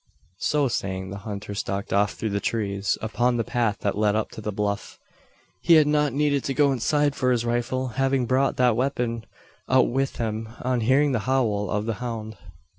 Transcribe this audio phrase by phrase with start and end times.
[0.39, 4.31] So saying, the hunter stalked off through the trees upon the path that led up
[4.31, 4.97] to the bluff.
[5.61, 9.27] He had not needed to go inside for his rifle having brought that weapon
[9.69, 12.35] out with him, on hearing the howl of the hound.